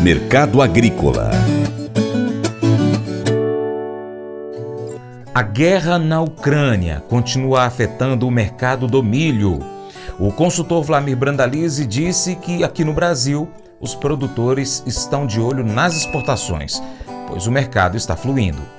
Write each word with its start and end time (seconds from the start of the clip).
Mercado 0.00 0.62
Agrícola 0.62 1.30
A 5.34 5.42
guerra 5.42 5.98
na 5.98 6.20
Ucrânia 6.20 7.02
continua 7.08 7.64
afetando 7.64 8.26
o 8.26 8.30
mercado 8.30 8.86
do 8.86 9.02
milho. 9.02 9.60
O 10.18 10.32
consultor 10.32 10.82
Vlamir 10.82 11.16
Brandalize 11.16 11.84
disse 11.86 12.34
que 12.34 12.64
aqui 12.64 12.84
no 12.84 12.92
Brasil 12.92 13.48
os 13.80 13.94
produtores 13.94 14.82
estão 14.84 15.26
de 15.26 15.40
olho 15.40 15.64
nas 15.64 15.96
exportações, 15.96 16.82
pois 17.28 17.46
o 17.46 17.52
mercado 17.52 17.96
está 17.96 18.16
fluindo. 18.16 18.77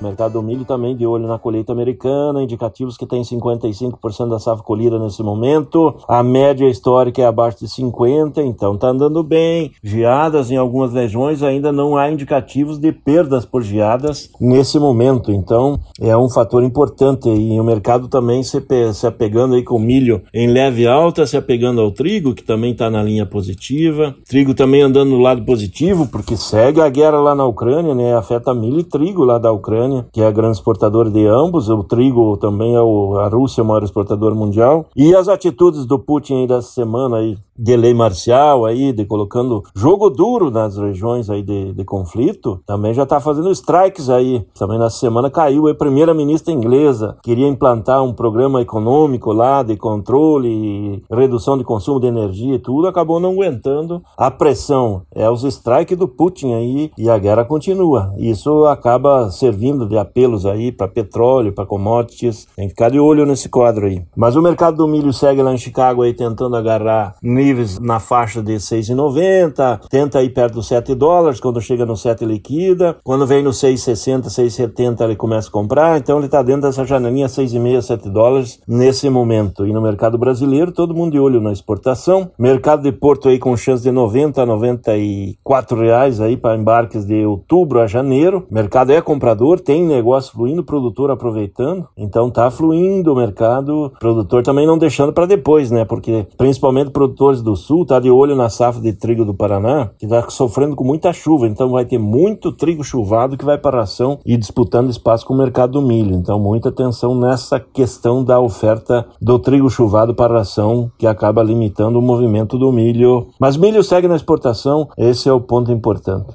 Mercado 0.00 0.34
do 0.34 0.42
milho 0.42 0.64
também 0.64 0.94
de 0.94 1.04
olho 1.04 1.26
na 1.26 1.38
colheita 1.38 1.72
americana, 1.72 2.42
indicativos 2.42 2.96
que 2.96 3.04
tem 3.04 3.22
55% 3.22 4.28
da 4.28 4.38
safra 4.38 4.62
colhida 4.62 4.96
nesse 4.98 5.22
momento. 5.22 5.96
A 6.06 6.22
média 6.22 6.68
histórica 6.68 7.20
é 7.20 7.24
abaixo 7.24 7.58
de 7.58 7.68
50, 7.68 8.40
então 8.42 8.74
está 8.74 8.88
andando 8.88 9.24
bem. 9.24 9.72
Geadas 9.82 10.52
em 10.52 10.56
algumas 10.56 10.92
regiões 10.92 11.42
ainda 11.42 11.72
não 11.72 11.96
há 11.96 12.10
indicativos 12.10 12.78
de 12.78 12.92
perdas 12.92 13.44
por 13.44 13.62
geadas 13.62 14.30
nesse 14.40 14.78
momento, 14.78 15.32
então 15.32 15.80
é 16.00 16.16
um 16.16 16.28
fator 16.28 16.62
importante 16.62 17.28
e 17.28 17.58
o 17.58 17.64
mercado 17.64 18.06
também 18.06 18.42
se, 18.44 18.62
se 18.94 19.06
apegando 19.06 19.56
aí 19.56 19.64
com 19.64 19.76
o 19.76 19.80
milho 19.80 20.22
em 20.32 20.46
leve 20.46 20.86
alta, 20.86 21.26
se 21.26 21.36
apegando 21.36 21.80
ao 21.80 21.90
trigo, 21.90 22.34
que 22.34 22.44
também 22.44 22.70
está 22.70 22.88
na 22.88 23.02
linha 23.02 23.26
positiva. 23.26 24.14
Trigo 24.28 24.54
também 24.54 24.82
andando 24.82 25.10
no 25.10 25.18
lado 25.18 25.44
positivo, 25.44 26.06
porque 26.06 26.36
segue 26.36 26.80
a 26.80 26.88
guerra 26.88 27.18
lá 27.18 27.34
na 27.34 27.44
Ucrânia, 27.44 27.94
né? 27.94 28.14
Afeta 28.14 28.54
milho 28.54 28.78
e 28.78 28.84
trigo 28.84 29.24
lá 29.24 29.38
da 29.38 29.50
Ucrânia 29.50 29.87
Ucrânia, 29.88 30.06
que 30.12 30.20
é 30.20 30.26
a 30.26 30.30
grande 30.30 30.56
exportadora 30.56 31.10
de 31.10 31.26
ambos. 31.26 31.68
O 31.68 31.82
trigo 31.82 32.36
também 32.36 32.74
é 32.74 32.80
o, 32.80 33.18
a 33.18 33.28
Rússia, 33.28 33.62
o 33.62 33.66
maior 33.66 33.82
exportador 33.82 34.34
mundial. 34.34 34.86
E 34.94 35.14
as 35.14 35.28
atitudes 35.28 35.86
do 35.86 35.98
Putin 35.98 36.40
aí 36.40 36.46
dessa 36.46 36.68
semana 36.68 37.16
aí, 37.16 37.36
de 37.58 37.76
lei 37.76 37.94
marcial 37.94 38.64
aí, 38.64 38.92
de 38.92 39.04
colocando 39.04 39.62
jogo 39.74 40.10
duro 40.10 40.50
nas 40.50 40.76
regiões 40.76 41.30
aí 41.30 41.42
de, 41.42 41.72
de 41.72 41.84
conflito, 41.84 42.60
também 42.66 42.92
já 42.94 43.04
está 43.04 43.20
fazendo 43.20 43.50
strikes 43.50 44.10
aí. 44.10 44.44
Também 44.58 44.78
na 44.78 44.90
semana 44.90 45.30
caiu 45.30 45.68
a 45.68 45.74
primeira-ministra 45.74 46.52
inglesa, 46.52 47.16
queria 47.22 47.48
implantar 47.48 48.02
um 48.02 48.12
programa 48.12 48.60
econômico 48.60 49.32
lá 49.32 49.62
de 49.62 49.76
controle 49.76 50.48
e 50.48 51.02
redução 51.10 51.56
de 51.56 51.64
consumo 51.64 52.00
de 52.00 52.06
energia 52.06 52.54
e 52.54 52.58
tudo, 52.58 52.86
acabou 52.86 53.20
não 53.20 53.32
aguentando 53.32 54.02
a 54.16 54.30
pressão. 54.30 55.02
É 55.14 55.28
os 55.30 55.44
strikes 55.44 55.96
do 55.96 56.08
Putin 56.08 56.52
aí 56.54 56.90
e 56.96 57.08
a 57.08 57.18
guerra 57.18 57.44
continua. 57.44 58.12
Isso 58.16 58.66
acaba 58.66 59.30
servindo 59.30 59.58
vindo 59.58 59.86
de 59.86 59.98
apelos 59.98 60.46
aí 60.46 60.72
para 60.72 60.88
petróleo, 60.88 61.52
para 61.52 61.66
commodities. 61.66 62.46
Tem 62.56 62.66
que 62.66 62.70
ficar 62.70 62.90
de 62.90 62.98
olho 62.98 63.26
nesse 63.26 63.48
quadro 63.48 63.86
aí. 63.86 64.02
Mas 64.16 64.36
o 64.36 64.42
mercado 64.42 64.76
do 64.76 64.88
milho 64.88 65.12
segue 65.12 65.42
lá 65.42 65.52
em 65.52 65.58
Chicago 65.58 66.02
aí 66.02 66.14
tentando 66.14 66.56
agarrar 66.56 67.16
níveis 67.48 67.78
na 67.78 67.98
faixa 67.98 68.42
de 68.42 68.54
6,90, 68.54 69.80
tenta 69.88 70.22
ir 70.22 70.30
perto 70.30 70.54
dos 70.54 70.68
7 70.68 70.94
dólares, 70.94 71.40
quando 71.40 71.60
chega 71.60 71.86
no 71.86 71.96
7 71.96 72.24
liquida, 72.24 72.96
quando 73.02 73.26
vem 73.26 73.42
no 73.42 73.50
6,60, 73.50 74.26
6,70 74.26 75.04
ele 75.04 75.16
começa 75.16 75.48
a 75.48 75.52
comprar, 75.52 75.98
então 75.98 76.18
ele 76.18 76.26
está 76.26 76.42
dentro 76.42 76.62
dessa 76.62 76.84
janelinha 76.84 77.26
6,5, 77.26 77.82
7 77.82 78.10
dólares 78.10 78.60
nesse 78.68 79.08
momento. 79.08 79.66
E 79.66 79.72
no 79.72 79.80
mercado 79.80 80.18
brasileiro, 80.18 80.72
todo 80.72 80.94
mundo 80.94 81.12
de 81.12 81.18
olho 81.18 81.40
na 81.40 81.52
exportação. 81.52 82.30
Mercado 82.38 82.82
de 82.82 82.92
Porto 82.92 83.28
aí 83.28 83.38
com 83.38 83.56
chance 83.56 83.82
de 83.82 83.90
90 83.90 84.42
a 84.42 84.46
94 84.46 85.80
reais 85.80 86.20
aí 86.20 86.36
para 86.36 86.56
embarques 86.56 87.06
de 87.06 87.24
outubro 87.24 87.80
a 87.80 87.86
janeiro. 87.86 88.46
mercado 88.50 88.92
é 88.92 89.00
comprador, 89.00 89.60
tem 89.60 89.86
negócio 89.86 90.32
fluindo, 90.32 90.62
produtor 90.62 91.10
aproveitando, 91.10 91.88
então 91.96 92.30
tá 92.30 92.50
fluindo 92.50 93.12
o 93.12 93.16
mercado, 93.16 93.92
produtor 93.98 94.42
também 94.42 94.66
não 94.66 94.76
deixando 94.76 95.12
para 95.12 95.26
depois, 95.26 95.70
né? 95.70 95.84
Porque 95.84 96.26
principalmente 96.36 96.90
produtores 96.90 97.37
do 97.42 97.56
sul 97.56 97.86
tá 97.86 97.98
de 98.00 98.10
olho 98.10 98.34
na 98.34 98.48
safra 98.48 98.80
de 98.80 98.92
trigo 98.92 99.24
do 99.24 99.34
Paraná, 99.34 99.90
que 99.98 100.06
tá 100.06 100.28
sofrendo 100.28 100.76
com 100.76 100.84
muita 100.84 101.12
chuva, 101.12 101.46
então 101.46 101.70
vai 101.70 101.84
ter 101.84 101.98
muito 101.98 102.52
trigo 102.52 102.84
chuvado 102.84 103.36
que 103.36 103.44
vai 103.44 103.58
para 103.58 103.78
ração 103.78 104.18
e 104.24 104.36
disputando 104.36 104.90
espaço 104.90 105.26
com 105.26 105.34
o 105.34 105.38
mercado 105.38 105.72
do 105.72 105.82
milho. 105.82 106.14
Então 106.14 106.38
muita 106.38 106.68
atenção 106.68 107.14
nessa 107.14 107.58
questão 107.60 108.24
da 108.24 108.40
oferta 108.40 109.06
do 109.20 109.38
trigo 109.38 109.70
chuvado 109.70 110.14
para 110.14 110.38
ração, 110.38 110.90
que 110.98 111.06
acaba 111.06 111.42
limitando 111.42 111.98
o 111.98 112.02
movimento 112.02 112.58
do 112.58 112.72
milho. 112.72 113.28
Mas 113.38 113.56
milho 113.56 113.82
segue 113.82 114.08
na 114.08 114.16
exportação, 114.16 114.88
esse 114.96 115.28
é 115.28 115.32
o 115.32 115.40
ponto 115.40 115.72
importante. 115.72 116.34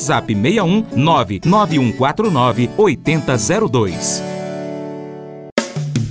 WhatsApp 0.00 0.26
61 0.26 0.86
99149 0.96 2.70
8002. 2.76 4.39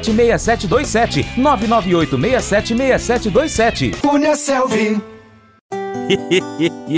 998676727. 0.00 1.24
998676727. 1.36 3.92
Cunha 4.00 4.36
Selvi. 4.36 5.00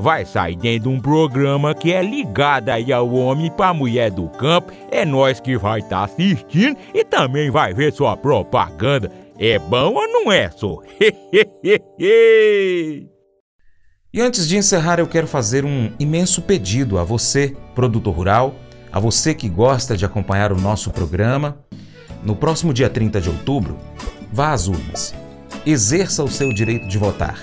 vai 0.01 0.25
sair 0.25 0.55
dentro 0.55 0.89
de 0.89 0.91
um 0.97 0.99
programa 0.99 1.75
que 1.75 1.93
é 1.93 2.01
ligado 2.01 2.69
aí 2.69 2.91
ao 2.91 3.13
homem 3.13 3.51
para 3.51 3.73
mulher 3.73 4.09
do 4.09 4.27
campo. 4.29 4.73
É 4.89 5.05
nós 5.05 5.39
que 5.39 5.57
vai 5.57 5.79
estar 5.79 5.99
tá 5.99 6.03
assistindo 6.05 6.77
e 6.93 7.05
também 7.05 7.51
vai 7.51 7.73
ver 7.73 7.93
sua 7.93 8.17
propaganda. 8.17 9.11
É 9.37 9.59
bom 9.59 9.93
ou 9.93 10.07
não 10.07 10.31
é, 10.31 10.49
só? 10.49 10.79
E 14.13 14.19
antes 14.19 14.45
de 14.45 14.57
encerrar, 14.57 14.99
eu 14.99 15.07
quero 15.07 15.25
fazer 15.25 15.63
um 15.63 15.89
imenso 15.97 16.41
pedido 16.41 16.99
a 16.99 17.03
você, 17.05 17.55
produtor 17.73 18.13
rural, 18.13 18.53
a 18.91 18.99
você 18.99 19.33
que 19.33 19.47
gosta 19.47 19.95
de 19.95 20.03
acompanhar 20.03 20.51
o 20.51 20.59
nosso 20.59 20.91
programa. 20.91 21.59
No 22.21 22.35
próximo 22.35 22.73
dia 22.73 22.89
30 22.89 23.21
de 23.21 23.29
outubro, 23.29 23.77
vá 24.29 24.51
às 24.51 24.67
urnas. 24.67 25.15
Exerça 25.65 26.25
o 26.25 26.27
seu 26.27 26.53
direito 26.53 26.89
de 26.89 26.97
votar. 26.97 27.39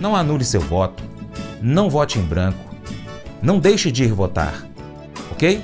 Não 0.00 0.16
anule 0.16 0.42
seu 0.42 0.62
voto. 0.62 1.15
Não 1.60 1.88
vote 1.90 2.18
em 2.18 2.22
branco. 2.22 2.74
Não 3.42 3.58
deixe 3.58 3.90
de 3.90 4.04
ir 4.04 4.12
votar. 4.12 4.66
Ok? 5.30 5.62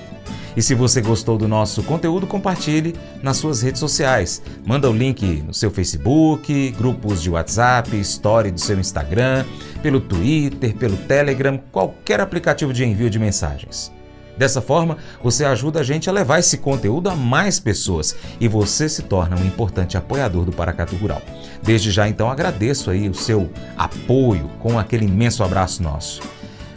E 0.57 0.61
se 0.61 0.75
você 0.75 1.01
gostou 1.01 1.39
do 1.39 1.49
nosso 1.49 1.83
conteúdo, 1.83 2.27
compartilhe 2.27 2.95
nas 3.23 3.39
suas 3.39 3.63
redes 3.63 3.81
sociais. 3.81 4.43
Manda 4.67 4.91
o 4.91 4.93
link 4.93 5.43
no 5.43 5.55
seu 5.55 5.71
Facebook, 5.71 6.71
grupos 6.73 7.23
de 7.23 7.31
WhatsApp, 7.31 7.97
story 8.01 8.51
do 8.51 8.61
seu 8.61 8.79
Instagram, 8.79 9.45
pelo 9.83 10.01
Twitter, 10.01 10.75
pelo 10.77 10.97
Telegram, 10.97 11.59
qualquer 11.71 12.21
aplicativo 12.21 12.73
de 12.73 12.85
envio 12.85 13.09
de 13.09 13.19
mensagens. 13.19 13.91
Dessa 14.37 14.61
forma, 14.61 14.97
você 15.23 15.45
ajuda 15.45 15.81
a 15.81 15.83
gente 15.83 16.09
a 16.09 16.13
levar 16.13 16.39
esse 16.39 16.59
conteúdo 16.59 17.09
a 17.09 17.15
mais 17.15 17.61
pessoas 17.61 18.17
e 18.41 18.49
você 18.49 18.89
se 18.89 19.03
torna 19.03 19.37
um 19.37 19.45
importante 19.45 19.97
apoiador 19.97 20.45
do 20.45 20.53
Paracatu 20.53 20.97
Rural. 20.97 21.23
Desde 21.63 21.91
já, 21.91 22.09
então, 22.09 22.31
agradeço 22.31 22.91
aí 22.91 23.09
o 23.09 23.15
seu 23.15 23.51
apoio 23.77 24.51
com 24.59 24.79
aquele 24.79 25.05
imenso 25.05 25.45
abraço 25.45 25.83
nosso. 25.83 26.23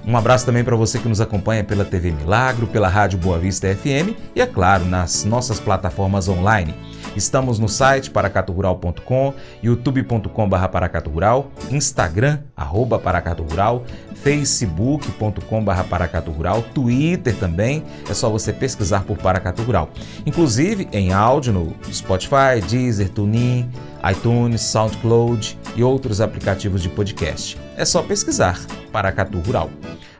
Um 0.08 0.16
abraço 0.16 0.46
também 0.46 0.64
para 0.64 0.76
você 0.76 1.00
que 1.00 1.10
nos 1.10 1.20
acompanha 1.20 1.64
pela 1.64 1.84
TV 1.84 2.12
Milagro, 2.12 2.68
pela 2.68 2.88
Rádio 2.88 3.18
Boa 3.18 3.40
Vista 3.40 3.68
FM 3.76 4.16
e, 4.36 4.42
é 4.42 4.46
claro, 4.46 4.86
nas 4.86 5.26
nossas 5.26 5.60
plataformas 5.60 6.30
online. 6.30 6.76
Estamos 7.16 7.58
no 7.58 7.68
site 7.68 8.12
paracaturural.com, 8.12 9.34
youtube.com.br 9.64 10.68
paracaturural, 10.72 11.50
Instagram, 11.72 12.40
arroba 12.56 13.00
paracaturural, 13.00 13.84
facebook.com.br 14.16 15.84
paracaturural, 15.90 16.62
Twitter 16.62 17.36
também, 17.36 17.84
é 18.08 18.14
só 18.14 18.30
você 18.30 18.54
pesquisar 18.54 19.06
por 19.06 19.18
Paracatu 19.18 19.64
Rural. 19.64 19.90
Inclusive 20.26 20.88
em 20.92 21.14
áudio 21.14 21.54
no 21.54 21.76
Spotify, 21.92 22.62
Deezer, 22.68 23.10
TuneIn, 23.10 23.70
iTunes, 24.12 24.62
SoundCloud 24.62 25.58
e 25.76 25.84
outros 25.84 26.22
aplicativos 26.22 26.82
de 26.82 26.90
podcast. 26.90 27.58
É 27.78 27.86
só 27.86 28.04
pesquisar 28.04 28.60
Paracatu 28.92 29.40
Rural. 29.40 29.70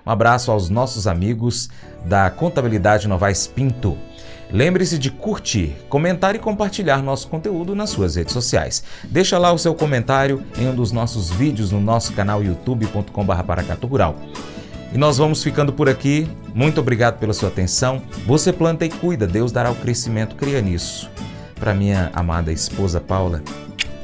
Um 0.06 0.12
abraço 0.12 0.52
aos 0.52 0.70
nossos 0.70 1.08
amigos 1.08 1.70
da 2.06 2.30
Contabilidade 2.30 3.08
Novaes 3.08 3.48
Pinto. 3.48 3.98
Lembre-se 4.52 5.00
de 5.00 5.10
curtir, 5.10 5.76
comentar 5.90 6.36
e 6.36 6.40
compartilhar 6.40 7.02
nosso 7.02 7.28
conteúdo 7.28 7.74
nas 7.74 7.90
suas 7.90 8.16
redes 8.16 8.32
sociais. 8.32 8.84
Deixa 9.06 9.40
lá 9.40 9.52
o 9.52 9.58
seu 9.58 9.74
comentário 9.74 10.44
em 10.58 10.68
um 10.68 10.76
dos 10.76 10.92
nossos 10.92 11.32
vídeos 11.32 11.72
no 11.72 11.82
nosso 11.82 12.14
canal 12.14 12.44
youtube.com/paracaturural. 12.44 14.16
E 14.94 14.98
nós 14.98 15.18
vamos 15.18 15.44
ficando 15.44 15.74
por 15.74 15.90
aqui. 15.90 16.30
Muito 16.54 16.80
obrigado 16.80 17.18
pela 17.18 17.34
sua 17.34 17.50
atenção. 17.50 18.04
Você 18.28 18.54
planta 18.54 18.86
e 18.86 18.90
cuida, 18.90 19.26
Deus 19.26 19.52
dará 19.52 19.72
o 19.72 19.76
crescimento, 19.76 20.36
cria 20.36 20.62
nisso. 20.62 21.10
Para 21.60 21.74
minha 21.74 22.12
amada 22.14 22.52
esposa 22.52 23.02
Paula, 23.02 23.42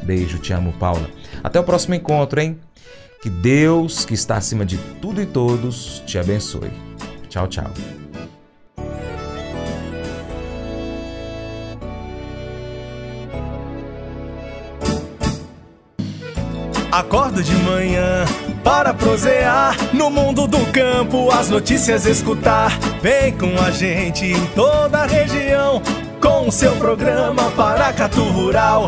beijo, 0.02 0.40
te 0.40 0.52
amo, 0.52 0.74
Paula. 0.74 1.08
Até 1.44 1.60
o 1.60 1.64
próximo 1.64 1.94
encontro, 1.94 2.42
hein? 2.42 2.60
Que 3.22 3.30
Deus, 3.30 4.04
que 4.04 4.16
está 4.16 4.38
acima 4.38 4.66
de 4.66 4.78
tudo 5.00 5.22
e 5.22 5.28
todos, 5.28 6.02
te 6.08 6.18
abençoe. 6.18 6.72
Tchau, 7.30 7.48
tchau. 7.48 7.72
Acordo 16.92 17.44
de 17.44 17.56
manhã 17.58 18.26
para 18.64 18.94
prosear 18.94 19.78
no 19.94 20.10
mundo 20.10 20.48
do 20.48 20.66
campo, 20.72 21.32
as 21.32 21.48
notícias 21.48 22.06
escutar. 22.08 22.78
Vem 23.02 23.38
com 23.38 23.56
a 23.62 23.70
gente 23.70 24.26
em 24.26 24.46
toda 24.48 25.00
a 25.00 25.06
região 25.06 25.82
com 26.20 26.48
o 26.48 26.52
seu 26.52 26.76
programa 26.76 27.52
Paracatu 27.52 28.24
Rural. 28.24 28.88